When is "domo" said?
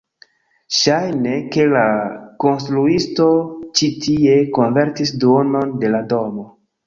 6.15-6.47